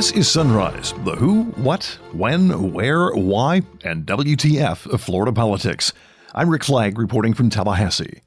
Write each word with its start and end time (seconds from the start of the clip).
This 0.00 0.12
is 0.12 0.30
Sunrise, 0.30 0.94
the 1.04 1.14
who, 1.14 1.42
what, 1.56 1.84
when, 2.12 2.72
where, 2.72 3.10
why, 3.10 3.60
and 3.84 4.06
WTF 4.06 4.90
of 4.90 5.02
Florida 5.02 5.30
politics. 5.30 5.92
I'm 6.34 6.48
Rick 6.48 6.64
Flagg 6.64 6.98
reporting 6.98 7.34
from 7.34 7.50
Tallahassee. 7.50 8.22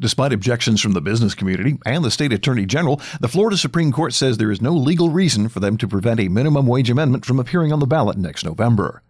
Despite 0.00 0.32
objections 0.32 0.80
from 0.80 0.94
the 0.94 1.00
business 1.00 1.36
community 1.36 1.78
and 1.86 2.04
the 2.04 2.10
state 2.10 2.32
attorney 2.32 2.66
general, 2.66 3.00
the 3.20 3.28
Florida 3.28 3.56
Supreme 3.56 3.92
Court 3.92 4.14
says 4.14 4.38
there 4.38 4.50
is 4.50 4.60
no 4.60 4.72
legal 4.72 5.10
reason 5.10 5.48
for 5.48 5.60
them 5.60 5.76
to 5.76 5.86
prevent 5.86 6.18
a 6.18 6.26
minimum 6.26 6.66
wage 6.66 6.90
amendment 6.90 7.24
from 7.24 7.38
appearing 7.38 7.72
on 7.72 7.78
the 7.78 7.86
ballot 7.86 8.16
next 8.16 8.44
November. 8.44 9.00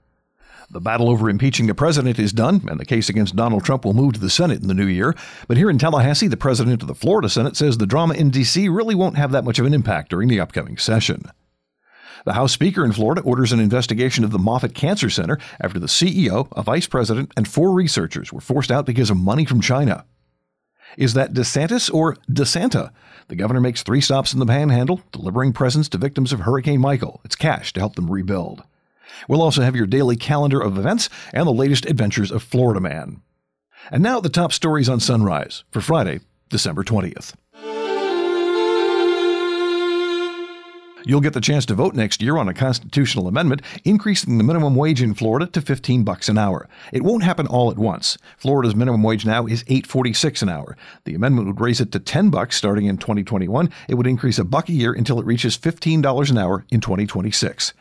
The 0.68 0.82
battle 0.82 1.08
over 1.08 1.30
impeaching 1.30 1.66
the 1.66 1.74
president 1.74 2.18
is 2.18 2.30
done, 2.30 2.68
and 2.68 2.78
the 2.78 2.84
case 2.84 3.08
against 3.08 3.36
Donald 3.36 3.64
Trump 3.64 3.86
will 3.86 3.94
move 3.94 4.12
to 4.12 4.20
the 4.20 4.28
Senate 4.28 4.60
in 4.60 4.68
the 4.68 4.74
new 4.74 4.84
year. 4.84 5.14
But 5.48 5.56
here 5.56 5.70
in 5.70 5.78
Tallahassee, 5.78 6.28
the 6.28 6.36
president 6.36 6.82
of 6.82 6.88
the 6.88 6.94
Florida 6.94 7.30
Senate 7.30 7.56
says 7.56 7.78
the 7.78 7.86
drama 7.86 8.12
in 8.12 8.28
D.C. 8.28 8.68
really 8.68 8.94
won't 8.94 9.16
have 9.16 9.32
that 9.32 9.46
much 9.46 9.58
of 9.58 9.64
an 9.64 9.72
impact 9.72 10.10
during 10.10 10.28
the 10.28 10.40
upcoming 10.40 10.76
session. 10.76 11.30
The 12.26 12.32
House 12.32 12.50
Speaker 12.50 12.84
in 12.84 12.90
Florida 12.90 13.20
orders 13.20 13.52
an 13.52 13.60
investigation 13.60 14.24
of 14.24 14.32
the 14.32 14.38
Moffitt 14.40 14.74
Cancer 14.74 15.08
Center 15.08 15.38
after 15.60 15.78
the 15.78 15.86
CEO, 15.86 16.48
a 16.56 16.62
vice 16.64 16.88
president, 16.88 17.30
and 17.36 17.46
four 17.46 17.72
researchers 17.72 18.32
were 18.32 18.40
forced 18.40 18.72
out 18.72 18.84
because 18.84 19.10
of 19.10 19.16
money 19.16 19.44
from 19.44 19.60
China. 19.60 20.04
Is 20.98 21.14
that 21.14 21.34
DeSantis 21.34 21.88
or 21.94 22.16
DeSanta? 22.28 22.90
The 23.28 23.36
governor 23.36 23.60
makes 23.60 23.84
three 23.84 24.00
stops 24.00 24.32
in 24.32 24.40
the 24.40 24.46
panhandle, 24.46 25.02
delivering 25.12 25.52
presents 25.52 25.88
to 25.90 25.98
victims 25.98 26.32
of 26.32 26.40
Hurricane 26.40 26.80
Michael. 26.80 27.20
It's 27.24 27.36
cash 27.36 27.72
to 27.74 27.80
help 27.80 27.94
them 27.94 28.10
rebuild. 28.10 28.64
We'll 29.28 29.40
also 29.40 29.62
have 29.62 29.76
your 29.76 29.86
daily 29.86 30.16
calendar 30.16 30.60
of 30.60 30.76
events 30.76 31.08
and 31.32 31.46
the 31.46 31.52
latest 31.52 31.86
adventures 31.86 32.32
of 32.32 32.42
Florida 32.42 32.80
Man. 32.80 33.22
And 33.92 34.02
now 34.02 34.18
the 34.18 34.28
top 34.28 34.52
stories 34.52 34.88
on 34.88 34.98
Sunrise 34.98 35.62
for 35.70 35.80
Friday, 35.80 36.18
December 36.48 36.82
20th. 36.82 37.34
You'll 41.08 41.20
get 41.20 41.34
the 41.34 41.40
chance 41.40 41.64
to 41.66 41.74
vote 41.76 41.94
next 41.94 42.20
year 42.20 42.36
on 42.36 42.48
a 42.48 42.52
constitutional 42.52 43.28
amendment 43.28 43.62
increasing 43.84 44.38
the 44.38 44.44
minimum 44.44 44.74
wage 44.74 45.00
in 45.00 45.14
Florida 45.14 45.46
to 45.46 45.60
15 45.60 46.02
bucks 46.02 46.28
an 46.28 46.36
hour. 46.36 46.68
It 46.92 47.04
won't 47.04 47.22
happen 47.22 47.46
all 47.46 47.70
at 47.70 47.78
once. 47.78 48.18
Florida's 48.36 48.74
minimum 48.74 49.04
wage 49.04 49.24
now 49.24 49.46
is 49.46 49.62
8.46 49.64 50.42
an 50.42 50.48
hour. 50.48 50.76
The 51.04 51.14
amendment 51.14 51.46
would 51.46 51.60
raise 51.60 51.80
it 51.80 51.92
to 51.92 52.00
10 52.00 52.30
bucks 52.30 52.56
starting 52.56 52.86
in 52.86 52.98
2021. 52.98 53.70
It 53.88 53.94
would 53.94 54.08
increase 54.08 54.40
a 54.40 54.44
buck 54.44 54.68
a 54.68 54.72
year 54.72 54.92
until 54.92 55.20
it 55.20 55.26
reaches 55.26 55.56
$15 55.56 56.28
an 56.28 56.38
hour 56.38 56.66
in 56.70 56.80
2026. 56.80 57.72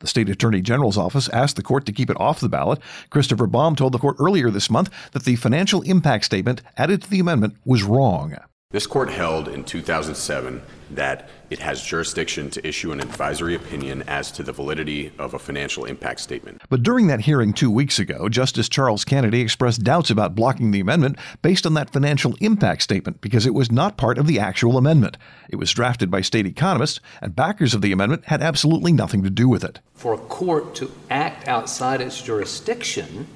The 0.00 0.06
state 0.06 0.28
attorney 0.28 0.60
general's 0.60 0.98
office 0.98 1.30
asked 1.30 1.56
the 1.56 1.62
court 1.62 1.86
to 1.86 1.92
keep 1.92 2.10
it 2.10 2.20
off 2.20 2.40
the 2.40 2.50
ballot. 2.50 2.80
Christopher 3.08 3.46
Baum 3.46 3.76
told 3.76 3.94
the 3.94 3.98
court 3.98 4.16
earlier 4.18 4.50
this 4.50 4.68
month 4.68 4.90
that 5.12 5.24
the 5.24 5.36
financial 5.36 5.80
impact 5.82 6.26
statement 6.26 6.60
added 6.76 7.00
to 7.00 7.08
the 7.08 7.20
amendment 7.20 7.56
was 7.64 7.82
wrong. 7.82 8.36
This 8.74 8.88
court 8.88 9.08
held 9.08 9.46
in 9.46 9.62
2007 9.62 10.60
that 10.90 11.28
it 11.48 11.60
has 11.60 11.80
jurisdiction 11.80 12.50
to 12.50 12.66
issue 12.66 12.90
an 12.90 12.98
advisory 12.98 13.54
opinion 13.54 14.02
as 14.08 14.32
to 14.32 14.42
the 14.42 14.50
validity 14.50 15.12
of 15.16 15.32
a 15.32 15.38
financial 15.38 15.84
impact 15.84 16.18
statement. 16.18 16.60
But 16.68 16.82
during 16.82 17.06
that 17.06 17.20
hearing 17.20 17.52
two 17.52 17.70
weeks 17.70 18.00
ago, 18.00 18.28
Justice 18.28 18.68
Charles 18.68 19.04
Canady 19.04 19.42
expressed 19.42 19.84
doubts 19.84 20.10
about 20.10 20.34
blocking 20.34 20.72
the 20.72 20.80
amendment 20.80 21.18
based 21.40 21.66
on 21.66 21.74
that 21.74 21.90
financial 21.90 22.34
impact 22.40 22.82
statement 22.82 23.20
because 23.20 23.46
it 23.46 23.54
was 23.54 23.70
not 23.70 23.96
part 23.96 24.18
of 24.18 24.26
the 24.26 24.40
actual 24.40 24.76
amendment. 24.76 25.18
It 25.48 25.54
was 25.54 25.70
drafted 25.70 26.10
by 26.10 26.22
state 26.22 26.44
economists, 26.44 26.98
and 27.20 27.36
backers 27.36 27.74
of 27.74 27.80
the 27.80 27.92
amendment 27.92 28.24
had 28.24 28.42
absolutely 28.42 28.92
nothing 28.92 29.22
to 29.22 29.30
do 29.30 29.48
with 29.48 29.62
it. 29.62 29.78
For 29.92 30.14
a 30.14 30.18
court 30.18 30.74
to 30.74 30.90
act 31.10 31.46
outside 31.46 32.00
its 32.00 32.20
jurisdiction 32.20 33.28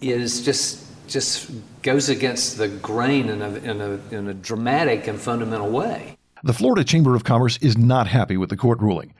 is 0.00 0.44
just 0.44 0.86
just 1.12 1.50
goes 1.82 2.08
against 2.08 2.58
the 2.58 2.68
grain 2.68 3.28
in 3.28 3.42
a, 3.42 3.54
in 3.56 3.80
a, 3.80 4.00
in 4.10 4.28
a 4.28 4.34
dramatic 4.34 5.06
and 5.06 5.20
fundamental 5.20 5.70
way. 5.70 6.16
The 6.44 6.52
Florida 6.52 6.82
Chamber 6.82 7.14
of 7.14 7.22
Commerce 7.22 7.56
is 7.58 7.78
not 7.78 8.08
happy 8.08 8.36
with 8.36 8.50
the 8.50 8.56
court 8.56 8.80
ruling. 8.80 9.14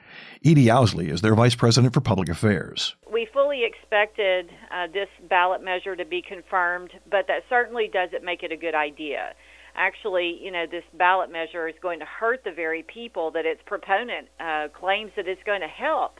Edie 0.44 0.66
Ousley 0.66 1.08
is 1.08 1.20
their 1.20 1.36
vice 1.36 1.54
president 1.54 1.94
for 1.94 2.00
public 2.00 2.28
affairs. 2.28 2.96
We 3.12 3.28
fully 3.32 3.64
expected 3.64 4.50
uh, 4.72 4.88
this 4.92 5.08
ballot 5.28 5.62
measure 5.62 5.94
to 5.94 6.04
be 6.04 6.20
confirmed, 6.20 6.90
but 7.08 7.28
that 7.28 7.44
certainly 7.48 7.88
doesn't 7.92 8.24
make 8.24 8.42
it 8.42 8.50
a 8.50 8.56
good 8.56 8.74
idea. 8.74 9.34
Actually, 9.76 10.38
you 10.42 10.50
know, 10.50 10.66
this 10.68 10.82
ballot 10.94 11.30
measure 11.30 11.68
is 11.68 11.76
going 11.80 12.00
to 12.00 12.04
hurt 12.04 12.42
the 12.44 12.50
very 12.50 12.82
people 12.82 13.30
that 13.30 13.46
its 13.46 13.60
proponent 13.64 14.26
uh, 14.40 14.66
claims 14.68 15.12
that 15.16 15.28
it's 15.28 15.42
going 15.44 15.60
to 15.60 15.68
help. 15.68 16.18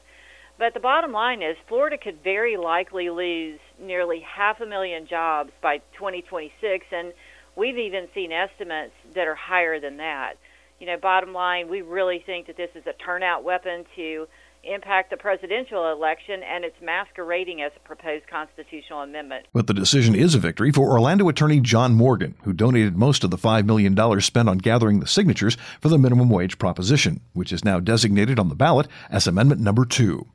But 0.56 0.74
the 0.74 0.80
bottom 0.80 1.10
line 1.10 1.42
is, 1.42 1.56
Florida 1.66 1.98
could 1.98 2.22
very 2.22 2.56
likely 2.56 3.10
lose 3.10 3.58
nearly 3.82 4.20
half 4.20 4.60
a 4.60 4.66
million 4.66 5.06
jobs 5.06 5.50
by 5.60 5.78
2026, 5.94 6.86
and 6.92 7.12
we've 7.56 7.78
even 7.78 8.08
seen 8.14 8.32
estimates 8.32 8.94
that 9.14 9.26
are 9.26 9.34
higher 9.34 9.80
than 9.80 9.98
that. 9.98 10.34
You 10.80 10.86
know, 10.86 10.96
bottom 10.96 11.32
line, 11.32 11.68
we 11.68 11.82
really 11.82 12.22
think 12.24 12.46
that 12.46 12.56
this 12.56 12.70
is 12.74 12.86
a 12.86 12.92
turnout 12.92 13.44
weapon 13.44 13.84
to 13.96 14.26
impact 14.64 15.10
the 15.10 15.16
presidential 15.16 15.90
election, 15.90 16.42
and 16.42 16.64
it's 16.64 16.80
masquerading 16.80 17.62
as 17.62 17.72
a 17.76 17.80
proposed 17.80 18.26
constitutional 18.28 19.00
amendment. 19.00 19.46
But 19.52 19.66
the 19.66 19.74
decision 19.74 20.14
is 20.14 20.34
a 20.34 20.38
victory 20.38 20.70
for 20.70 20.90
Orlando 20.90 21.28
attorney 21.28 21.60
John 21.60 21.94
Morgan, 21.94 22.36
who 22.44 22.52
donated 22.52 22.96
most 22.96 23.24
of 23.24 23.30
the 23.30 23.36
$5 23.36 23.64
million 23.64 24.20
spent 24.20 24.48
on 24.48 24.58
gathering 24.58 25.00
the 25.00 25.06
signatures 25.06 25.56
for 25.80 25.88
the 25.88 25.98
minimum 25.98 26.30
wage 26.30 26.58
proposition, 26.58 27.20
which 27.32 27.52
is 27.52 27.64
now 27.64 27.80
designated 27.80 28.38
on 28.38 28.48
the 28.48 28.54
ballot 28.54 28.86
as 29.10 29.26
Amendment 29.26 29.60
Number 29.60 29.84
2. 29.84 30.26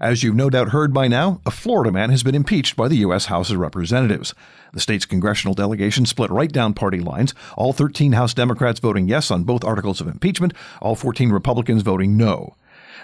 As 0.00 0.22
you've 0.22 0.34
no 0.34 0.50
doubt 0.50 0.68
heard 0.68 0.92
by 0.92 1.08
now, 1.08 1.40
a 1.46 1.50
Florida 1.50 1.90
man 1.90 2.10
has 2.10 2.22
been 2.22 2.34
impeached 2.34 2.76
by 2.76 2.86
the 2.86 2.98
U.S. 2.98 3.26
House 3.26 3.50
of 3.50 3.56
Representatives. 3.56 4.34
The 4.74 4.80
state's 4.80 5.06
congressional 5.06 5.54
delegation 5.54 6.04
split 6.04 6.30
right 6.30 6.52
down 6.52 6.74
party 6.74 7.00
lines, 7.00 7.32
all 7.56 7.72
13 7.72 8.12
House 8.12 8.34
Democrats 8.34 8.78
voting 8.78 9.08
yes 9.08 9.30
on 9.30 9.44
both 9.44 9.64
articles 9.64 10.02
of 10.02 10.06
impeachment, 10.06 10.52
all 10.82 10.96
14 10.96 11.30
Republicans 11.30 11.80
voting 11.80 12.14
no. 12.14 12.56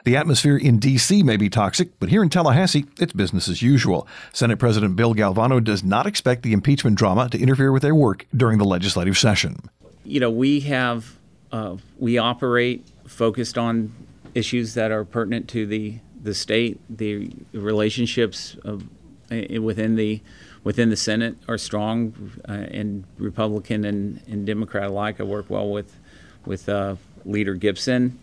The 0.05 0.17
atmosphere 0.17 0.59
in 0.59 0.79
D.C. 0.79 1.23
may 1.23 1.39
be 1.39 1.49
toxic, 1.49 1.99
but 1.99 2.11
here 2.11 2.23
in 2.23 2.29
Tallahassee, 2.29 2.85
it's 3.01 3.15
business 3.15 3.49
as 3.49 3.63
usual. 3.63 4.07
Senate 4.35 4.59
President 4.59 4.95
Bill 4.95 5.15
Galvano 5.15 5.65
does 5.65 5.83
not 5.83 6.07
expect 6.07 6.43
the 6.43 6.53
impeachment 6.53 6.99
drama 6.99 7.31
to 7.31 7.41
interfere 7.41 7.73
with 7.73 7.83
their 7.83 7.95
work 7.95 8.27
during 8.37 8.59
the 8.59 8.67
legislative 8.67 9.17
session. 9.17 9.71
You 10.05 10.21
know, 10.21 10.31
we 10.31 10.61
have, 10.61 11.17
uh, 11.53 11.77
we 11.99 12.19
operate 12.19 12.85
focused 13.07 13.57
on 13.57 13.95
issues 14.35 14.75
that 14.75 14.91
are 14.91 15.05
pertinent 15.05 15.49
to 15.51 15.67
the 15.67 16.01
the 16.23 16.35
state, 16.35 16.81
the 16.89 17.31
relationships 17.53 18.57
of, 18.65 18.85
within 19.31 19.97
the 19.97 20.21
within 20.65 20.91
the 20.91 20.97
Senate 20.97 21.37
are 21.49 21.59
strong, 21.59 22.33
uh, 22.49 22.53
and 22.53 23.05
Republican 23.19 23.85
and, 23.85 24.23
and 24.29 24.47
Democrat 24.47 24.85
alike. 24.85 25.21
I 25.21 25.25
work 25.25 25.51
well 25.51 25.69
with 25.69 25.97
with 26.45 26.69
uh, 26.69 26.97
Leader 27.25 27.55
Gibson, 27.55 28.19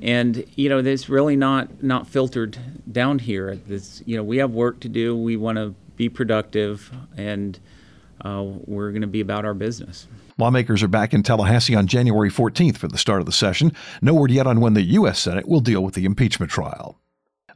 and 0.00 0.44
you 0.56 0.68
know, 0.68 0.82
there's 0.82 1.08
really 1.08 1.36
not 1.36 1.82
not 1.82 2.06
filtered 2.06 2.58
down 2.90 3.18
here. 3.18 3.56
This, 3.56 4.02
you 4.06 4.16
know, 4.16 4.22
we 4.22 4.38
have 4.38 4.52
work 4.52 4.80
to 4.80 4.88
do. 4.88 5.16
We 5.16 5.36
want 5.36 5.58
to 5.58 5.74
be 5.96 6.08
productive, 6.08 6.90
and 7.16 7.58
uh, 8.24 8.42
we're 8.44 8.90
going 8.90 9.02
to 9.02 9.08
be 9.08 9.20
about 9.20 9.44
our 9.44 9.54
business. 9.54 10.06
Lawmakers 10.36 10.82
are 10.82 10.88
back 10.88 11.14
in 11.14 11.22
Tallahassee 11.22 11.76
on 11.76 11.86
January 11.86 12.28
14th 12.28 12.76
for 12.76 12.88
the 12.88 12.98
start 12.98 13.20
of 13.20 13.26
the 13.26 13.32
session. 13.32 13.72
No 14.02 14.14
word 14.14 14.32
yet 14.32 14.48
on 14.48 14.60
when 14.60 14.74
the 14.74 14.82
U.S. 14.82 15.20
Senate 15.20 15.46
will 15.46 15.60
deal 15.60 15.84
with 15.84 15.94
the 15.94 16.04
impeachment 16.04 16.50
trial. 16.50 16.98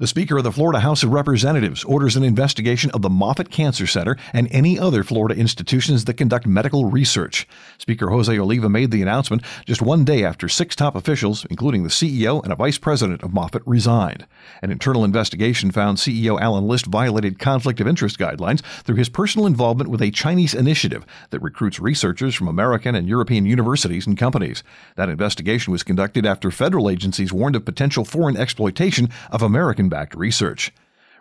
The 0.00 0.06
Speaker 0.06 0.38
of 0.38 0.44
the 0.44 0.52
Florida 0.52 0.78
House 0.78 1.02
of 1.02 1.10
Representatives 1.10 1.82
orders 1.82 2.14
an 2.14 2.22
investigation 2.22 2.88
of 2.92 3.02
the 3.02 3.10
Moffitt 3.10 3.50
Cancer 3.50 3.84
Center 3.84 4.16
and 4.32 4.46
any 4.52 4.78
other 4.78 5.02
Florida 5.02 5.34
institutions 5.34 6.04
that 6.04 6.14
conduct 6.14 6.46
medical 6.46 6.84
research. 6.84 7.48
Speaker 7.78 8.08
Jose 8.10 8.38
Oliva 8.38 8.68
made 8.68 8.92
the 8.92 9.02
announcement 9.02 9.42
just 9.66 9.82
one 9.82 10.04
day 10.04 10.22
after 10.22 10.48
six 10.48 10.76
top 10.76 10.94
officials, 10.94 11.44
including 11.50 11.82
the 11.82 11.88
CEO 11.88 12.40
and 12.44 12.52
a 12.52 12.54
vice 12.54 12.78
president 12.78 13.24
of 13.24 13.34
Moffitt, 13.34 13.64
resigned. 13.66 14.24
An 14.62 14.70
internal 14.70 15.02
investigation 15.02 15.72
found 15.72 15.98
CEO 15.98 16.40
Alan 16.40 16.68
List 16.68 16.86
violated 16.86 17.40
conflict 17.40 17.80
of 17.80 17.88
interest 17.88 18.20
guidelines 18.20 18.62
through 18.84 18.94
his 18.94 19.08
personal 19.08 19.48
involvement 19.48 19.90
with 19.90 20.00
a 20.00 20.12
Chinese 20.12 20.54
initiative 20.54 21.04
that 21.30 21.42
recruits 21.42 21.80
researchers 21.80 22.36
from 22.36 22.46
American 22.46 22.94
and 22.94 23.08
European 23.08 23.46
universities 23.46 24.06
and 24.06 24.16
companies. 24.16 24.62
That 24.94 25.08
investigation 25.08 25.72
was 25.72 25.82
conducted 25.82 26.24
after 26.24 26.52
federal 26.52 26.88
agencies 26.88 27.32
warned 27.32 27.56
of 27.56 27.64
potential 27.64 28.04
foreign 28.04 28.36
exploitation 28.36 29.08
of 29.32 29.42
American 29.42 29.87
backed 29.88 30.14
research. 30.14 30.72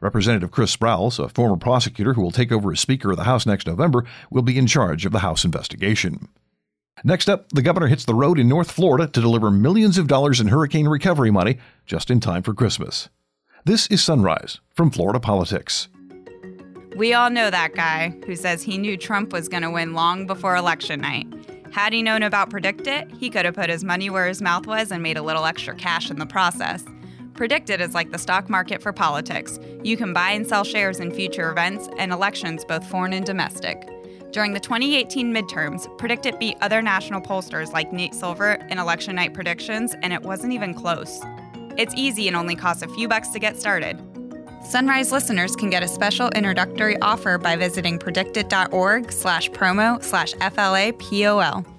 Representative 0.02 0.52
Chris 0.52 0.76
Sprowls, 0.76 1.24
a 1.24 1.30
former 1.30 1.58
prosecutor 1.58 2.14
who 2.14 2.22
will 2.22 2.32
take 2.32 2.52
over 2.52 2.72
as 2.72 2.80
Speaker 2.80 3.12
of 3.12 3.18
the 3.18 3.24
House 3.24 3.46
next 3.46 3.68
November, 3.68 4.06
will 4.30 4.44
be 4.44 4.58
in 4.58 4.68
charge 4.68 5.06
of 5.06 5.12
the 5.12 5.20
House 5.20 5.44
investigation. 5.44 6.28
Next 7.04 7.30
up, 7.30 7.50
the 7.50 7.62
governor 7.62 7.88
hits 7.88 8.06
the 8.06 8.16
road 8.16 8.40
in 8.40 8.48
North 8.48 8.72
Florida 8.72 9.08
to 9.08 9.22
deliver 9.22 9.52
millions 9.52 9.98
of 9.98 10.08
dollars 10.08 10.40
in 10.40 10.48
hurricane 10.48 10.88
recovery 10.88 11.32
money 11.32 11.60
just 11.86 12.10
in 12.10 12.20
time 12.20 12.44
for 12.44 12.54
Christmas. 12.54 13.10
This 13.66 13.88
is 13.88 14.04
Sunrise 14.04 14.60
from 14.74 14.90
Florida 14.90 15.20
Politics. 15.20 15.90
We 16.96 17.14
all 17.14 17.30
know 17.30 17.52
that 17.52 17.76
guy 17.76 18.16
who 18.26 18.36
says 18.36 18.64
he 18.64 18.80
knew 18.80 18.98
Trump 18.98 19.32
was 19.32 19.48
going 19.48 19.62
to 19.62 19.70
win 19.70 19.94
long 19.94 20.26
before 20.26 20.56
election 20.56 21.02
night. 21.02 21.28
Had 21.72 21.94
he 21.94 22.02
known 22.02 22.24
about 22.24 22.50
PredictIt, 22.50 23.16
he 23.18 23.30
could 23.30 23.46
have 23.46 23.54
put 23.54 23.70
his 23.70 23.84
money 23.84 24.10
where 24.10 24.28
his 24.28 24.42
mouth 24.42 24.66
was 24.66 24.92
and 24.92 25.04
made 25.04 25.18
a 25.18 25.22
little 25.22 25.46
extra 25.46 25.76
cash 25.76 26.10
in 26.10 26.18
the 26.18 26.26
process. 26.26 26.84
PredictIt 27.38 27.80
is 27.80 27.94
like 27.94 28.12
the 28.12 28.18
stock 28.18 28.50
market 28.50 28.82
for 28.82 28.92
politics. 28.92 29.60
You 29.84 29.96
can 29.96 30.12
buy 30.12 30.32
and 30.32 30.46
sell 30.46 30.64
shares 30.64 31.00
in 31.00 31.12
future 31.12 31.52
events 31.52 31.88
and 32.00 32.12
elections, 32.12 32.66
both 32.66 32.84
foreign 32.88 33.14
and 33.14 33.24
domestic. 33.24 33.88
During 34.32 34.54
the 34.54 34.60
2018 34.60 35.32
midterms, 35.32 35.88
PredictIt 36.00 36.40
beat 36.40 36.58
other 36.62 36.82
national 36.82 37.22
pollsters 37.22 37.72
like 37.72 37.94
Nate 37.94 38.16
Silver 38.16 38.54
in 38.72 38.80
election 38.80 39.16
night 39.16 39.36
predictions, 39.36 39.94
and 40.02 40.12
it 40.12 40.24
wasn't 40.24 40.52
even 40.52 40.74
close. 40.74 41.22
It's 41.78 41.94
easy 41.96 42.28
and 42.28 42.36
only 42.36 42.56
costs 42.56 42.82
a 42.82 42.88
few 42.88 43.08
bucks 43.08 43.28
to 43.30 43.40
get 43.40 43.60
started. 43.60 44.02
Sunrise 44.66 45.12
listeners 45.12 45.56
can 45.56 45.70
get 45.70 45.84
a 45.84 45.88
special 45.88 46.30
introductory 46.30 47.00
offer 47.02 47.38
by 47.38 47.56
visiting 47.56 48.00
predictit.org 48.00 49.12
slash 49.12 49.50
promo 49.52 50.04
slash 50.04 50.34
FLAPOL. 50.34 51.77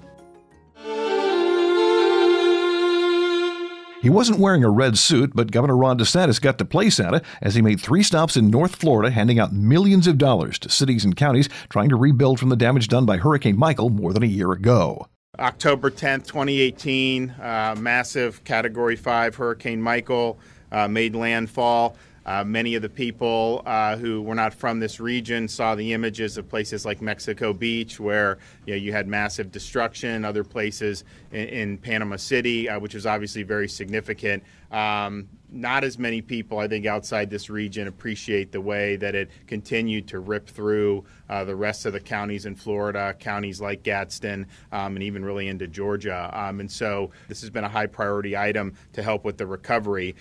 He 4.00 4.08
wasn't 4.08 4.38
wearing 4.38 4.62
a 4.62 4.70
red 4.70 4.96
suit, 4.96 5.32
but 5.34 5.50
Governor 5.50 5.76
Ron 5.76 5.98
DeSantis 5.98 6.40
got 6.40 6.56
to 6.58 6.64
play 6.64 6.88
Santa 6.88 7.20
as 7.42 7.56
he 7.56 7.62
made 7.62 7.80
three 7.80 8.04
stops 8.04 8.36
in 8.36 8.48
North 8.48 8.76
Florida, 8.76 9.10
handing 9.10 9.40
out 9.40 9.52
millions 9.52 10.06
of 10.06 10.18
dollars 10.18 10.56
to 10.60 10.68
cities 10.68 11.04
and 11.04 11.16
counties 11.16 11.48
trying 11.68 11.88
to 11.88 11.96
rebuild 11.96 12.38
from 12.38 12.48
the 12.48 12.54
damage 12.54 12.86
done 12.86 13.04
by 13.04 13.16
Hurricane 13.16 13.58
Michael 13.58 13.90
more 13.90 14.12
than 14.12 14.22
a 14.22 14.26
year 14.26 14.52
ago. 14.52 15.08
October 15.40 15.90
10th, 15.90 16.28
2018, 16.28 17.30
uh, 17.30 17.74
massive 17.76 18.44
Category 18.44 18.94
5 18.94 19.34
Hurricane 19.34 19.82
Michael 19.82 20.38
uh, 20.70 20.86
made 20.86 21.16
landfall. 21.16 21.96
Uh, 22.28 22.44
many 22.44 22.74
of 22.74 22.82
the 22.82 22.90
people 22.90 23.62
uh, 23.64 23.96
who 23.96 24.20
were 24.20 24.34
not 24.34 24.52
from 24.52 24.78
this 24.78 25.00
region 25.00 25.48
saw 25.48 25.74
the 25.74 25.94
images 25.94 26.36
of 26.36 26.46
places 26.46 26.84
like 26.84 27.00
Mexico 27.00 27.54
Beach, 27.54 27.98
where 27.98 28.36
you, 28.66 28.74
know, 28.74 28.78
you 28.78 28.92
had 28.92 29.08
massive 29.08 29.50
destruction, 29.50 30.26
other 30.26 30.44
places 30.44 31.04
in, 31.32 31.48
in 31.48 31.78
Panama 31.78 32.16
City, 32.16 32.68
uh, 32.68 32.78
which 32.78 32.92
was 32.92 33.06
obviously 33.06 33.44
very 33.44 33.66
significant. 33.66 34.42
Um, 34.70 35.26
not 35.50 35.84
as 35.84 35.98
many 35.98 36.20
people, 36.20 36.58
I 36.58 36.68
think, 36.68 36.84
outside 36.84 37.30
this 37.30 37.48
region 37.48 37.88
appreciate 37.88 38.52
the 38.52 38.60
way 38.60 38.96
that 38.96 39.14
it 39.14 39.30
continued 39.46 40.06
to 40.08 40.18
rip 40.18 40.46
through 40.46 41.06
uh, 41.30 41.44
the 41.44 41.56
rest 41.56 41.86
of 41.86 41.94
the 41.94 42.00
counties 42.00 42.44
in 42.44 42.54
Florida, 42.54 43.16
counties 43.18 43.58
like 43.58 43.82
Gadsden, 43.82 44.46
um, 44.70 44.96
and 44.96 45.02
even 45.02 45.24
really 45.24 45.48
into 45.48 45.66
Georgia. 45.66 46.30
Um, 46.34 46.60
and 46.60 46.70
so 46.70 47.10
this 47.26 47.40
has 47.40 47.48
been 47.48 47.64
a 47.64 47.70
high 47.70 47.86
priority 47.86 48.36
item 48.36 48.74
to 48.92 49.02
help 49.02 49.24
with 49.24 49.38
the 49.38 49.46
recovery 49.46 50.14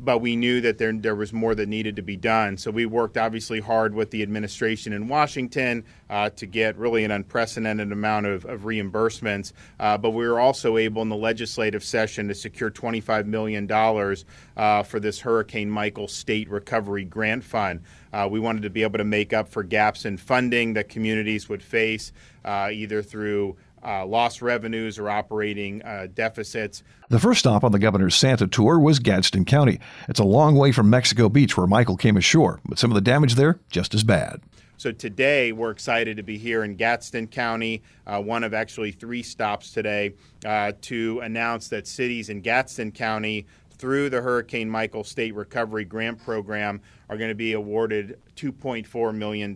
but 0.00 0.18
we 0.18 0.36
knew 0.36 0.60
that 0.60 0.78
there, 0.78 0.92
there 0.92 1.14
was 1.14 1.32
more 1.32 1.54
that 1.54 1.68
needed 1.68 1.96
to 1.96 2.02
be 2.02 2.16
done. 2.16 2.56
So 2.56 2.70
we 2.70 2.86
worked 2.86 3.16
obviously 3.16 3.60
hard 3.60 3.94
with 3.94 4.10
the 4.10 4.22
administration 4.22 4.92
in 4.92 5.08
Washington 5.08 5.84
uh, 6.10 6.30
to 6.30 6.46
get 6.46 6.76
really 6.76 7.04
an 7.04 7.10
unprecedented 7.10 7.92
amount 7.92 8.26
of, 8.26 8.44
of 8.44 8.62
reimbursements. 8.62 9.52
Uh, 9.78 9.98
but 9.98 10.10
we 10.10 10.26
were 10.26 10.40
also 10.40 10.76
able 10.76 11.02
in 11.02 11.08
the 11.08 11.16
legislative 11.16 11.84
session 11.84 12.28
to 12.28 12.34
secure 12.34 12.70
$25 12.70 13.26
million 13.26 13.70
uh, 14.56 14.82
for 14.82 15.00
this 15.00 15.20
Hurricane 15.20 15.70
Michael 15.70 16.08
State 16.08 16.48
Recovery 16.48 17.04
Grant 17.04 17.44
Fund. 17.44 17.80
Uh, 18.12 18.28
we 18.30 18.40
wanted 18.40 18.62
to 18.62 18.70
be 18.70 18.82
able 18.82 18.98
to 18.98 19.04
make 19.04 19.32
up 19.32 19.48
for 19.48 19.62
gaps 19.62 20.04
in 20.04 20.16
funding 20.16 20.74
that 20.74 20.88
communities 20.88 21.48
would 21.48 21.62
face 21.62 22.12
uh, 22.44 22.68
either 22.72 23.02
through 23.02 23.56
uh, 23.84 24.06
lost 24.06 24.42
revenues 24.42 24.98
or 24.98 25.08
operating 25.10 25.82
uh, 25.82 26.06
deficits. 26.14 26.82
The 27.08 27.18
first 27.18 27.40
stop 27.40 27.64
on 27.64 27.72
the 27.72 27.78
governor's 27.78 28.14
Santa 28.14 28.46
tour 28.46 28.78
was 28.78 28.98
Gadsden 28.98 29.44
County. 29.44 29.80
It's 30.08 30.20
a 30.20 30.24
long 30.24 30.56
way 30.56 30.72
from 30.72 30.90
Mexico 30.90 31.28
Beach 31.28 31.56
where 31.56 31.66
Michael 31.66 31.96
came 31.96 32.16
ashore, 32.16 32.60
but 32.66 32.78
some 32.78 32.90
of 32.90 32.94
the 32.94 33.00
damage 33.00 33.34
there 33.34 33.58
just 33.70 33.94
as 33.94 34.04
bad. 34.04 34.40
So 34.82 34.90
today 34.90 35.52
we're 35.52 35.70
excited 35.70 36.16
to 36.16 36.24
be 36.24 36.38
here 36.38 36.64
in 36.64 36.74
Gadsden 36.74 37.28
County, 37.28 37.82
uh, 38.04 38.20
one 38.20 38.42
of 38.42 38.52
actually 38.52 38.90
three 38.90 39.22
stops 39.22 39.70
today, 39.70 40.14
uh, 40.44 40.72
to 40.82 41.20
announce 41.20 41.68
that 41.68 41.86
cities 41.86 42.30
in 42.30 42.40
Gadsden 42.40 42.90
County 42.90 43.46
through 43.78 44.10
the 44.10 44.20
Hurricane 44.20 44.68
Michael 44.68 45.04
State 45.04 45.34
Recovery 45.34 45.84
Grant 45.84 46.22
Program 46.24 46.80
are 47.08 47.16
going 47.16 47.30
to 47.30 47.36
be 47.36 47.52
awarded 47.52 48.18
$2.4 48.36 49.14
million. 49.14 49.54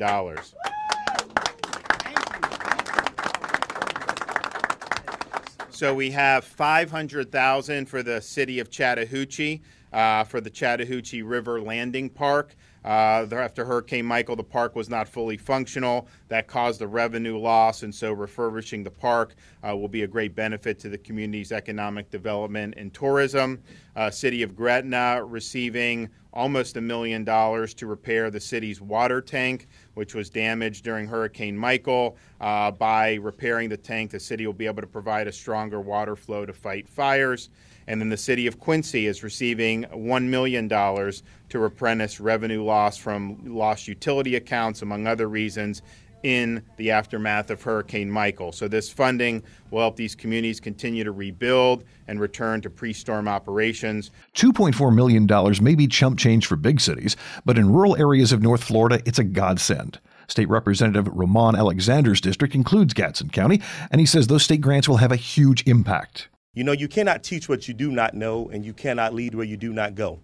So 5.77 5.93
we 5.93 6.11
have 6.13 6.43
500,000 6.43 7.85
for 7.85 8.03
the 8.03 8.23
city 8.23 8.61
of 8.61 8.71
Chattahoochee 8.71 9.61
uh, 9.93 10.25
for 10.25 10.41
the 10.41 10.49
Chattahoochee 10.49 11.21
River 11.21 11.61
Landing 11.61 12.09
Park. 12.09 12.57
Uh, 12.83 13.27
after 13.31 13.63
Hurricane 13.67 14.07
Michael, 14.07 14.37
the 14.37 14.43
park 14.43 14.75
was 14.75 14.89
not 14.89 15.07
fully 15.07 15.37
functional. 15.37 16.09
That 16.29 16.47
caused 16.47 16.81
a 16.81 16.87
revenue 16.87 17.37
loss, 17.37 17.83
and 17.83 17.95
so 17.95 18.13
refurbishing 18.13 18.85
the 18.85 18.91
park 18.91 19.35
uh, 19.69 19.77
will 19.77 19.89
be 19.89 20.05
a 20.05 20.07
great 20.07 20.35
benefit 20.35 20.79
to 20.79 20.89
the 20.89 20.97
community's 20.97 21.53
economic 21.53 22.11
development 22.11 22.73
and 22.79 22.95
tourism. 22.95 23.61
Uh, 23.97 24.11
City 24.11 24.43
of 24.43 24.57
Gretna 24.57 25.23
receiving 25.27 26.09
almost 26.37 26.77
a 26.77 26.81
million 26.81 27.25
dollars 27.25 27.73
to 27.75 27.87
repair 27.87 28.31
the 28.31 28.39
city's 28.39 28.81
water 28.81 29.23
tank, 29.23 29.67
which 29.95 30.15
was 30.15 30.29
damaged 30.29 30.85
during 30.85 31.09
Hurricane 31.09 31.57
Michael. 31.57 32.17
Uh, 32.41 32.71
by 32.71 33.15
repairing 33.15 33.71
the 33.71 33.77
tank, 33.77 34.11
the 34.11 34.21
city 34.21 34.47
will 34.47 34.53
be 34.53 34.67
able 34.67 34.83
to 34.83 34.87
provide 34.87 35.27
a 35.27 35.33
stronger 35.33 35.81
water 35.81 36.15
flow 36.15 36.45
to 36.45 36.53
fight 36.53 36.87
fires. 36.87 37.49
And 37.89 38.01
then 38.01 38.11
the 38.11 38.17
city 38.17 38.47
of 38.47 38.61
Quincy 38.61 39.07
is 39.07 39.23
receiving 39.23 39.85
$1 39.85 40.25
million 40.25 40.69
to 40.69 41.59
replenish 41.59 42.21
revenue 42.21 42.63
loss 42.63 42.97
from 42.97 43.39
lost 43.45 43.89
utility 43.89 44.37
accounts, 44.37 44.83
among 44.83 45.07
other 45.07 45.29
reasons, 45.29 45.83
in 46.27 46.61
the 46.77 46.91
aftermath 46.91 47.51
of 47.51 47.63
Hurricane 47.63 48.11
Michael. 48.11 48.51
So, 48.51 48.67
this 48.67 48.91
funding 48.91 49.45
will 49.71 49.79
help 49.79 49.95
these 49.95 50.17
communities 50.17 50.59
continue 50.59 51.05
to 51.05 51.13
rebuild 51.13 51.85
and 52.09 52.19
return 52.19 52.61
to 52.63 52.69
pre 52.69 52.93
storm 52.93 53.29
operations. 53.29 54.11
$2.4 54.35 54.93
million 54.93 55.29
may 55.63 55.77
be 55.77 55.87
chump 55.87 56.19
change 56.19 56.49
for 56.49 56.57
big 56.57 56.81
cities, 56.81 57.17
but 57.45 57.57
in 57.57 57.73
rural 57.73 57.97
areas 57.97 58.33
of 58.33 58.43
North 58.43 58.65
Florida, 58.65 59.01
it's 59.07 59.21
a 59.21 59.25
godsend. 59.25 60.01
State 60.27 60.49
Representative 60.49 61.07
Ramon 61.17 61.55
Alexander's 61.55 62.21
district 62.21 62.57
includes 62.57 62.93
Gadsden 62.93 63.31
County, 63.31 63.63
and 63.93 64.01
he 64.01 64.07
says 64.07 64.27
those 64.27 64.43
state 64.43 64.61
grants 64.61 64.89
will 64.89 64.97
have 64.97 65.13
a 65.13 65.17
huge 65.17 65.63
impact. 65.69 66.29
You 66.55 66.65
know, 66.65 66.73
you 66.73 66.89
cannot 66.89 67.23
teach 67.23 67.49
what 67.49 67.69
you 67.69 67.75
do 67.75 67.93
not 67.93 68.15
know, 68.15 68.49
and 68.49 68.65
you 68.65 68.73
cannot 68.73 69.15
lead 69.15 69.37
where 69.37 69.47
you 69.47 69.57
do 69.57 69.73
not 69.73 69.95
go. 69.95 70.19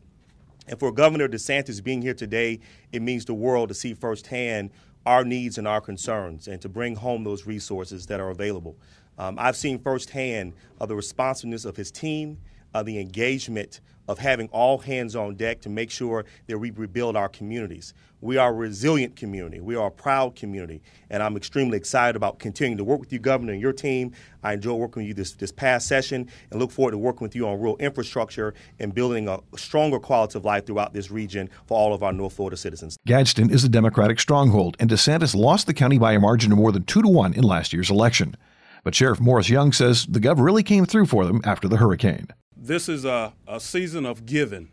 And 0.67 0.81
for 0.81 0.91
Governor 0.91 1.29
DeSantis 1.29 1.83
being 1.83 2.03
here 2.03 2.15
today, 2.15 2.59
it 2.91 3.03
means 3.03 3.25
the 3.25 3.35
world 3.35 3.69
to 3.69 3.75
see 3.75 3.95
firsthand 3.95 4.71
our 5.07 5.25
needs 5.25 5.59
and 5.59 5.67
our 5.67 5.81
concerns 5.81 6.49
and 6.49 6.61
to 6.63 6.69
bring 6.69 6.97
home 6.97 7.25
those 7.25 7.47
resources 7.47 8.07
that 8.07 8.21
are 8.21 8.31
available. 8.31 8.77
Um, 9.19 9.37
I've 9.39 9.57
seen 9.57 9.79
firsthand 9.79 10.55
of 10.81 10.89
the 10.89 10.97
responsiveness 10.97 11.65
of 11.65 11.77
his 11.77 11.91
team, 11.91 12.39
uh, 12.75 12.83
the 12.83 12.99
engagement 12.99 13.81
of 14.09 14.19
having 14.19 14.49
all 14.49 14.79
hands 14.79 15.15
on 15.15 15.35
deck 15.37 15.61
to 15.61 15.69
make 15.69 15.91
sure 15.91 16.25
that 16.47 16.59
we 16.59 16.71
rebuild 16.71 17.17
our 17.17 17.29
communities. 17.29 17.95
We 18.21 18.37
are 18.37 18.51
a 18.51 18.53
resilient 18.53 19.17
community. 19.17 19.61
We 19.61 19.75
are 19.75 19.89
a 19.89 19.91
proud 19.91 20.37
community. 20.37 20.81
And 21.11 21.23
I'm 21.23 21.37
extremely 21.37 21.77
excited 21.77 22.15
about 22.15 22.39
continuing 22.39 22.79
to 22.79 22.85
work 22.85 23.01
with 23.01 23.13
you, 23.13 23.19
Governor, 23.19 23.53
and 23.53 23.61
your 23.61 23.73
team. 23.73 24.13
I 24.45 24.53
enjoyed 24.53 24.79
working 24.79 25.03
with 25.03 25.09
you 25.09 25.15
this, 25.15 25.33
this 25.33 25.51
past 25.51 25.89
session 25.89 26.29
and 26.51 26.61
look 26.61 26.71
forward 26.71 26.93
to 26.93 26.99
working 26.99 27.25
with 27.25 27.35
you 27.35 27.49
on 27.49 27.59
rural 27.59 27.77
infrastructure 27.79 28.55
and 28.79 28.95
building 28.95 29.29
a 29.29 29.41
stronger 29.57 29.99
quality 29.99 30.39
of 30.39 30.45
life 30.45 30.67
throughout 30.67 30.93
this 30.93 31.11
region 31.11 31.51
for 31.67 31.77
all 31.77 31.95
of 31.95 32.03
our 32.03 32.13
North 32.13 32.35
Florida 32.35 32.57
citizens. 32.57 32.97
Gadsden 33.07 33.51
is 33.51 33.65
a 33.65 33.69
Democratic 33.69 34.21
stronghold, 34.21 34.77
and 34.79 34.89
DeSantis 34.89 35.35
lost 35.35 35.67
the 35.67 35.75
county 35.75 35.99
by 35.99 36.13
a 36.13 36.21
margin 36.21 36.53
of 36.53 36.59
more 36.59 36.71
than 36.71 36.85
two 36.85 37.03
to 37.03 37.09
one 37.09 37.33
in 37.35 37.43
last 37.43 37.73
year's 37.73 37.91
election. 37.91 38.37
But 38.85 38.95
Sheriff 38.95 39.21
Morris 39.21 39.49
Young 39.49 39.73
says 39.73 40.07
the 40.07 40.21
Gov 40.21 40.37
really 40.39 40.63
came 40.63 40.87
through 40.87 41.07
for 41.07 41.25
them 41.25 41.41
after 41.45 41.67
the 41.67 41.77
hurricane. 41.77 42.29
This 42.65 42.89
is 42.89 43.05
a, 43.05 43.33
a 43.49 43.59
season 43.59 44.07
of 44.07 44.25
giving, 44.25 44.69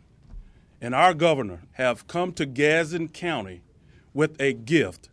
and 0.80 0.94
our 0.94 1.12
governor 1.12 1.62
have 1.72 2.06
come 2.06 2.32
to 2.34 2.46
Gadsden 2.46 3.08
County 3.08 3.62
with 4.14 4.40
a 4.40 4.52
gift. 4.52 5.08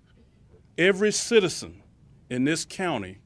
Every 0.77 1.12
citizen 1.12 1.81
in 2.29 2.43
this 2.43 2.65
county 2.65 3.17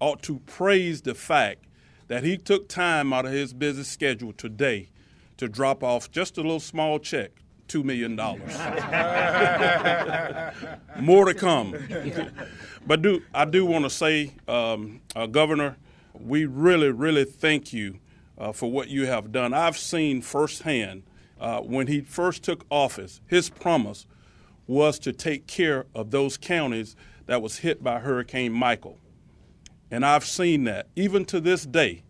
ought 0.00 0.20
to 0.24 0.40
praise 0.46 1.02
the 1.02 1.14
fact 1.14 1.66
that 2.08 2.24
he 2.24 2.36
took 2.36 2.68
time 2.68 3.12
out 3.12 3.24
of 3.24 3.30
his 3.30 3.54
busy 3.54 3.84
schedule 3.84 4.32
today 4.32 4.88
to 5.36 5.48
drop 5.48 5.84
off 5.84 6.10
just 6.10 6.36
a 6.36 6.40
little 6.40 6.58
small 6.58 6.98
check, 6.98 7.30
$2 7.68 7.84
million. 7.84 8.16
More 11.00 11.26
to 11.26 11.34
come. 11.34 11.76
but 12.84 13.00
do, 13.00 13.22
I 13.32 13.44
do 13.44 13.64
want 13.64 13.84
to 13.84 13.90
say, 13.90 14.32
um, 14.48 15.02
uh, 15.14 15.26
Governor, 15.26 15.76
we 16.14 16.46
really, 16.46 16.90
really 16.90 17.24
thank 17.24 17.72
you 17.72 18.00
uh, 18.38 18.52
for 18.52 18.70
what 18.70 18.88
you 18.88 19.06
have 19.06 19.32
done. 19.32 19.54
I've 19.54 19.78
seen 19.78 20.22
firsthand 20.22 21.02
uh, 21.40 21.60
when 21.60 21.88
he 21.88 22.00
first 22.00 22.44
took 22.44 22.64
office, 22.70 23.20
his 23.26 23.50
promise 23.50 24.06
was 24.66 24.98
to 25.00 25.12
take 25.12 25.46
care 25.46 25.86
of 25.94 26.10
those 26.10 26.36
counties 26.36 26.94
that 27.26 27.42
was 27.42 27.58
hit 27.58 27.82
by 27.82 27.98
Hurricane 27.98 28.52
Michael. 28.52 28.98
And 29.90 30.06
I've 30.06 30.24
seen 30.24 30.64
that. 30.64 30.86
Even 30.94 31.24
to 31.26 31.40
this 31.40 31.66
day, 31.66 32.04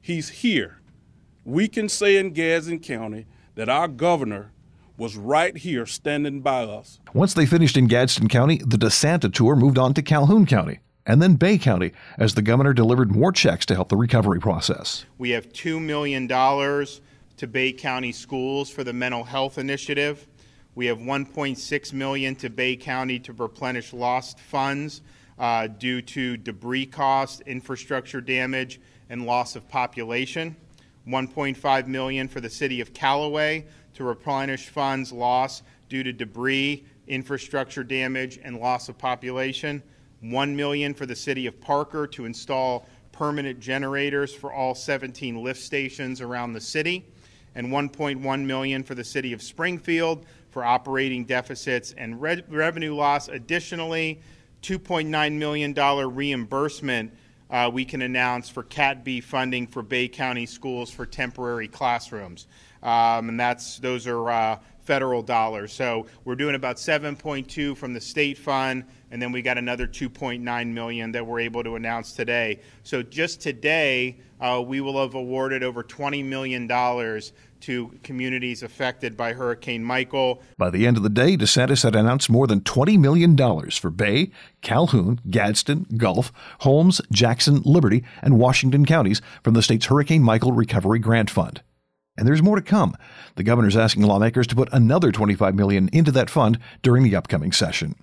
he's 0.00 0.28
here. 0.28 0.80
We 1.44 1.68
can 1.68 1.88
say 1.88 2.16
in 2.16 2.32
Gadsden 2.32 2.80
County 2.80 3.26
that 3.54 3.68
our 3.68 3.88
governor 3.88 4.52
was 4.96 5.16
right 5.16 5.56
here 5.56 5.86
standing 5.86 6.40
by 6.40 6.64
us. 6.64 6.98
Once 7.14 7.34
they 7.34 7.46
finished 7.46 7.76
in 7.76 7.86
Gadsden 7.86 8.28
County, 8.28 8.58
the 8.58 8.76
DeSanta 8.76 9.32
tour 9.32 9.54
moved 9.54 9.78
on 9.78 9.94
to 9.94 10.02
Calhoun 10.02 10.44
County 10.44 10.80
and 11.08 11.22
then 11.22 11.34
Bay 11.34 11.58
County 11.58 11.92
as 12.18 12.34
the 12.34 12.42
governor 12.42 12.74
delivered 12.74 13.10
more 13.10 13.32
checks 13.32 13.66
to 13.66 13.74
help 13.74 13.88
the 13.88 13.96
recovery 13.96 14.38
process. 14.38 15.06
We 15.16 15.30
have 15.30 15.48
$2 15.52 15.80
million 15.80 16.28
to 16.28 17.46
Bay 17.46 17.72
County 17.72 18.12
schools 18.12 18.70
for 18.70 18.84
the 18.84 18.92
mental 18.92 19.24
health 19.24 19.56
initiative. 19.58 20.28
We 20.74 20.86
have 20.86 20.98
1.6 20.98 21.92
million 21.94 22.36
to 22.36 22.50
Bay 22.50 22.76
County 22.76 23.18
to 23.20 23.32
replenish 23.32 23.92
lost 23.92 24.38
funds 24.38 25.00
uh, 25.38 25.66
due 25.68 26.02
to 26.02 26.36
debris 26.36 26.86
costs, 26.86 27.40
infrastructure 27.46 28.20
damage, 28.20 28.80
and 29.08 29.24
loss 29.24 29.56
of 29.56 29.66
population. 29.68 30.54
1.5 31.08 31.86
million 31.86 32.28
for 32.28 32.42
the 32.42 32.50
city 32.50 32.82
of 32.82 32.92
Callaway 32.92 33.64
to 33.94 34.04
replenish 34.04 34.68
funds 34.68 35.10
lost 35.10 35.62
due 35.88 36.02
to 36.02 36.12
debris, 36.12 36.84
infrastructure 37.06 37.82
damage, 37.82 38.38
and 38.44 38.58
loss 38.58 38.90
of 38.90 38.98
population. 38.98 39.82
1 40.20 40.56
million 40.56 40.94
for 40.94 41.06
the 41.06 41.16
city 41.16 41.46
of 41.46 41.60
Parker 41.60 42.06
to 42.08 42.24
install 42.24 42.86
permanent 43.12 43.60
generators 43.60 44.34
for 44.34 44.52
all 44.52 44.74
17 44.74 45.42
lift 45.42 45.60
stations 45.60 46.20
around 46.20 46.52
the 46.52 46.60
city, 46.60 47.04
and 47.54 47.68
1.1 47.68 48.44
million 48.44 48.82
for 48.82 48.94
the 48.94 49.04
city 49.04 49.32
of 49.32 49.42
Springfield 49.42 50.24
for 50.50 50.64
operating 50.64 51.24
deficits 51.24 51.94
and 51.98 52.20
re- 52.20 52.42
revenue 52.48 52.94
loss. 52.94 53.28
Additionally, 53.28 54.20
$2.9 54.62 55.32
million 55.32 55.74
reimbursement 56.14 57.12
uh, 57.50 57.70
we 57.72 57.84
can 57.84 58.02
announce 58.02 58.48
for 58.48 58.62
Cat 58.64 59.04
B 59.04 59.20
funding 59.20 59.66
for 59.66 59.82
Bay 59.82 60.08
County 60.08 60.46
schools 60.46 60.90
for 60.90 61.06
temporary 61.06 61.68
classrooms. 61.68 62.46
Um, 62.82 63.30
and 63.30 63.40
that's 63.40 63.78
those 63.78 64.06
are 64.06 64.30
uh, 64.30 64.58
federal 64.82 65.22
dollars. 65.22 65.72
So 65.72 66.06
we're 66.24 66.36
doing 66.36 66.54
about 66.54 66.76
7.2 66.76 67.76
from 67.76 67.94
the 67.94 68.00
state 68.00 68.38
fund, 68.38 68.84
and 69.10 69.20
then 69.20 69.32
we 69.32 69.42
got 69.42 69.58
another 69.58 69.86
2.9 69.86 70.72
million 70.72 71.12
that 71.12 71.26
we're 71.26 71.40
able 71.40 71.64
to 71.64 71.76
announce 71.76 72.12
today. 72.12 72.60
So 72.82 73.02
just 73.02 73.40
today, 73.40 74.18
uh, 74.40 74.62
we 74.64 74.80
will 74.80 75.00
have 75.00 75.14
awarded 75.14 75.62
over 75.62 75.82
20 75.82 76.22
million 76.22 76.66
dollars 76.66 77.32
to 77.60 77.92
communities 78.02 78.62
affected 78.62 79.16
by 79.16 79.32
Hurricane 79.32 79.82
Michael. 79.82 80.42
By 80.56 80.70
the 80.70 80.86
end 80.86 80.96
of 80.96 81.02
the 81.02 81.08
day, 81.08 81.36
DeSantis 81.36 81.82
had 81.82 81.96
announced 81.96 82.30
more 82.30 82.46
than 82.46 82.60
$20 82.60 82.98
million 82.98 83.36
for 83.70 83.90
Bay, 83.90 84.30
Calhoun, 84.62 85.20
Gadsden, 85.28 85.86
Gulf, 85.96 86.32
Holmes, 86.60 87.00
Jackson, 87.10 87.62
Liberty, 87.64 88.04
and 88.22 88.38
Washington 88.38 88.84
counties 88.86 89.20
from 89.42 89.54
the 89.54 89.62
state's 89.62 89.86
Hurricane 89.86 90.22
Michael 90.22 90.52
Recovery 90.52 90.98
Grant 90.98 91.30
Fund. 91.30 91.62
And 92.16 92.26
there's 92.26 92.42
more 92.42 92.56
to 92.56 92.62
come. 92.62 92.96
The 93.36 93.44
governor's 93.44 93.76
asking 93.76 94.02
lawmakers 94.02 94.48
to 94.48 94.56
put 94.56 94.72
another 94.72 95.12
25 95.12 95.54
million 95.54 95.88
into 95.92 96.10
that 96.12 96.30
fund 96.30 96.58
during 96.82 97.04
the 97.04 97.14
upcoming 97.14 97.52
session. 97.52 97.94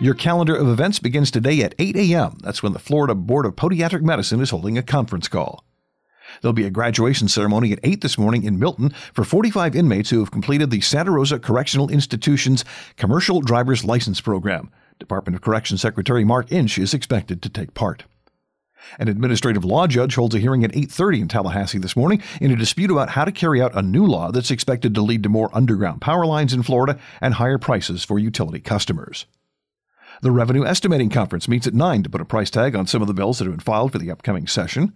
Your 0.00 0.14
calendar 0.14 0.56
of 0.56 0.68
events 0.68 0.98
begins 0.98 1.30
today 1.30 1.62
at 1.62 1.74
8 1.78 1.96
a.m. 1.96 2.38
That's 2.42 2.62
when 2.62 2.72
the 2.72 2.80
Florida 2.80 3.14
Board 3.14 3.46
of 3.46 3.54
Podiatric 3.54 4.02
Medicine 4.02 4.40
is 4.40 4.50
holding 4.50 4.76
a 4.76 4.82
conference 4.82 5.28
call. 5.28 5.64
There'll 6.40 6.52
be 6.52 6.66
a 6.66 6.70
graduation 6.70 7.28
ceremony 7.28 7.70
at 7.70 7.78
8 7.84 8.00
this 8.00 8.18
morning 8.18 8.42
in 8.42 8.58
Milton 8.58 8.90
for 9.12 9.22
45 9.22 9.76
inmates 9.76 10.10
who 10.10 10.18
have 10.18 10.32
completed 10.32 10.70
the 10.70 10.80
Santa 10.80 11.12
Rosa 11.12 11.38
Correctional 11.38 11.88
Institution's 11.90 12.64
Commercial 12.96 13.40
Driver's 13.40 13.84
License 13.84 14.20
Program. 14.20 14.68
Department 14.98 15.36
of 15.36 15.42
Corrections 15.42 15.80
Secretary 15.80 16.24
Mark 16.24 16.50
Inch 16.50 16.76
is 16.76 16.92
expected 16.92 17.40
to 17.42 17.48
take 17.48 17.72
part. 17.72 18.02
An 18.98 19.08
administrative 19.08 19.64
law 19.64 19.86
judge 19.86 20.16
holds 20.16 20.34
a 20.34 20.40
hearing 20.40 20.64
at 20.64 20.74
8:30 20.74 21.20
in 21.20 21.28
Tallahassee 21.28 21.78
this 21.78 21.96
morning 21.96 22.20
in 22.40 22.50
a 22.50 22.56
dispute 22.56 22.90
about 22.90 23.10
how 23.10 23.24
to 23.24 23.32
carry 23.32 23.62
out 23.62 23.76
a 23.76 23.80
new 23.80 24.04
law 24.04 24.32
that's 24.32 24.50
expected 24.50 24.92
to 24.96 25.02
lead 25.02 25.22
to 25.22 25.28
more 25.28 25.50
underground 25.52 26.00
power 26.00 26.26
lines 26.26 26.52
in 26.52 26.64
Florida 26.64 26.98
and 27.20 27.34
higher 27.34 27.58
prices 27.58 28.04
for 28.04 28.18
utility 28.18 28.60
customers. 28.60 29.26
The 30.24 30.32
Revenue 30.32 30.64
Estimating 30.64 31.10
Conference 31.10 31.48
meets 31.48 31.66
at 31.66 31.74
9 31.74 32.02
to 32.04 32.08
put 32.08 32.22
a 32.22 32.24
price 32.24 32.48
tag 32.48 32.74
on 32.74 32.86
some 32.86 33.02
of 33.02 33.08
the 33.08 33.12
bills 33.12 33.38
that 33.38 33.44
have 33.44 33.52
been 33.52 33.60
filed 33.60 33.92
for 33.92 33.98
the 33.98 34.10
upcoming 34.10 34.46
session. 34.46 34.94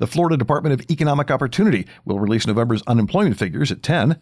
The 0.00 0.08
Florida 0.08 0.36
Department 0.36 0.72
of 0.72 0.90
Economic 0.90 1.30
Opportunity 1.30 1.86
will 2.04 2.18
release 2.18 2.48
November's 2.48 2.82
unemployment 2.88 3.38
figures 3.38 3.70
at 3.70 3.84
10. 3.84 4.18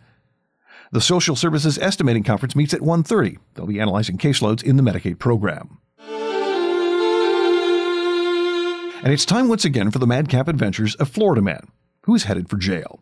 The 0.92 1.00
Social 1.00 1.34
Services 1.34 1.78
Estimating 1.78 2.24
Conference 2.24 2.54
meets 2.54 2.74
at 2.74 2.82
1:30. 2.82 3.38
They'll 3.54 3.64
be 3.64 3.80
analyzing 3.80 4.18
caseloads 4.18 4.62
in 4.62 4.76
the 4.76 4.82
Medicaid 4.82 5.18
program. 5.18 5.78
And 9.02 9.10
it's 9.10 9.24
time 9.24 9.48
once 9.48 9.64
again 9.64 9.90
for 9.90 9.98
the 9.98 10.06
madcap 10.06 10.46
adventures 10.46 10.94
of 10.96 11.08
Florida 11.08 11.40
Man, 11.40 11.68
who 12.02 12.14
is 12.14 12.24
headed 12.24 12.50
for 12.50 12.58
jail. 12.58 13.00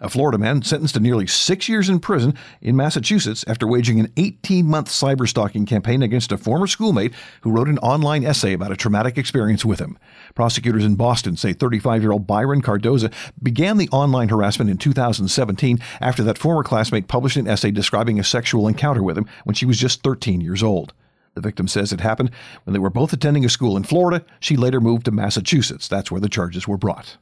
A 0.00 0.08
Florida 0.08 0.38
man 0.38 0.62
sentenced 0.62 0.94
to 0.94 1.00
nearly 1.00 1.26
six 1.26 1.68
years 1.68 1.88
in 1.88 2.00
prison 2.00 2.34
in 2.60 2.76
Massachusetts 2.76 3.44
after 3.46 3.66
waging 3.66 4.00
an 4.00 4.12
18 4.16 4.66
month 4.66 4.88
cyberstalking 4.88 5.66
campaign 5.66 6.02
against 6.02 6.32
a 6.32 6.38
former 6.38 6.66
schoolmate 6.66 7.12
who 7.42 7.50
wrote 7.50 7.68
an 7.68 7.78
online 7.78 8.24
essay 8.24 8.52
about 8.52 8.72
a 8.72 8.76
traumatic 8.76 9.18
experience 9.18 9.64
with 9.64 9.78
him. 9.78 9.98
Prosecutors 10.34 10.84
in 10.84 10.94
Boston 10.94 11.36
say 11.36 11.52
35 11.52 12.02
year 12.02 12.12
old 12.12 12.26
Byron 12.26 12.62
Cardoza 12.62 13.12
began 13.42 13.76
the 13.76 13.88
online 13.90 14.28
harassment 14.28 14.70
in 14.70 14.78
2017 14.78 15.78
after 16.00 16.22
that 16.22 16.38
former 16.38 16.62
classmate 16.62 17.08
published 17.08 17.36
an 17.36 17.48
essay 17.48 17.70
describing 17.70 18.18
a 18.18 18.24
sexual 18.24 18.68
encounter 18.68 19.02
with 19.02 19.18
him 19.18 19.26
when 19.44 19.54
she 19.54 19.66
was 19.66 19.78
just 19.78 20.02
13 20.02 20.40
years 20.40 20.62
old. 20.62 20.92
The 21.34 21.40
victim 21.40 21.68
says 21.68 21.92
it 21.92 22.00
happened 22.00 22.30
when 22.64 22.72
they 22.72 22.78
were 22.78 22.90
both 22.90 23.12
attending 23.12 23.44
a 23.44 23.48
school 23.48 23.76
in 23.76 23.84
Florida. 23.84 24.24
She 24.40 24.56
later 24.56 24.80
moved 24.80 25.04
to 25.04 25.10
Massachusetts. 25.10 25.88
That's 25.88 26.10
where 26.10 26.20
the 26.20 26.28
charges 26.28 26.66
were 26.66 26.76
brought. 26.76 27.16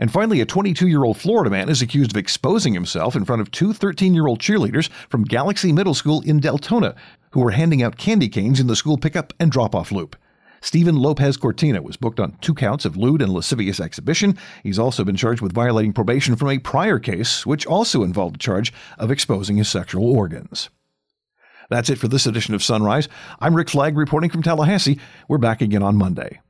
And 0.00 0.10
finally, 0.10 0.40
a 0.40 0.46
22 0.46 0.88
year 0.88 1.04
old 1.04 1.18
Florida 1.18 1.50
man 1.50 1.68
is 1.68 1.82
accused 1.82 2.12
of 2.12 2.16
exposing 2.16 2.72
himself 2.72 3.14
in 3.14 3.26
front 3.26 3.42
of 3.42 3.50
two 3.50 3.74
13 3.74 4.14
year 4.14 4.26
old 4.26 4.40
cheerleaders 4.40 4.88
from 5.10 5.24
Galaxy 5.24 5.72
Middle 5.72 5.92
School 5.92 6.22
in 6.22 6.40
Deltona, 6.40 6.96
who 7.32 7.40
were 7.40 7.50
handing 7.50 7.82
out 7.82 7.98
candy 7.98 8.28
canes 8.28 8.58
in 8.58 8.66
the 8.66 8.74
school 8.74 8.96
pickup 8.96 9.34
and 9.38 9.52
drop 9.52 9.74
off 9.74 9.92
loop. 9.92 10.16
Stephen 10.62 10.96
Lopez 10.96 11.36
Cortina 11.36 11.82
was 11.82 11.98
booked 11.98 12.18
on 12.18 12.36
two 12.40 12.54
counts 12.54 12.86
of 12.86 12.96
lewd 12.96 13.20
and 13.20 13.30
lascivious 13.32 13.78
exhibition. 13.78 14.38
He's 14.62 14.78
also 14.78 15.04
been 15.04 15.16
charged 15.16 15.42
with 15.42 15.52
violating 15.52 15.92
probation 15.92 16.34
from 16.34 16.48
a 16.48 16.58
prior 16.58 16.98
case, 16.98 17.44
which 17.44 17.66
also 17.66 18.02
involved 18.02 18.36
a 18.36 18.38
charge 18.38 18.72
of 18.98 19.10
exposing 19.10 19.58
his 19.58 19.68
sexual 19.68 20.10
organs. 20.10 20.70
That's 21.68 21.90
it 21.90 21.98
for 21.98 22.08
this 22.08 22.26
edition 22.26 22.54
of 22.54 22.62
Sunrise. 22.62 23.08
I'm 23.38 23.54
Rick 23.54 23.68
Flagg 23.68 23.98
reporting 23.98 24.30
from 24.30 24.42
Tallahassee. 24.42 24.98
We're 25.28 25.38
back 25.38 25.60
again 25.60 25.82
on 25.82 25.96
Monday. 25.96 26.40